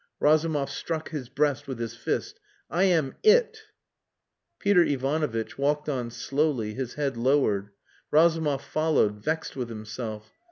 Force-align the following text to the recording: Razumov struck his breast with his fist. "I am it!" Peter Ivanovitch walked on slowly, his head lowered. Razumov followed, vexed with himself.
Razumov 0.19 0.71
struck 0.71 1.09
his 1.09 1.29
breast 1.29 1.67
with 1.67 1.77
his 1.77 1.93
fist. 1.95 2.39
"I 2.71 2.85
am 2.85 3.13
it!" 3.21 3.61
Peter 4.57 4.81
Ivanovitch 4.81 5.59
walked 5.59 5.87
on 5.87 6.09
slowly, 6.09 6.73
his 6.73 6.95
head 6.95 7.17
lowered. 7.17 7.69
Razumov 8.09 8.63
followed, 8.63 9.21
vexed 9.23 9.55
with 9.55 9.69
himself. 9.69 10.33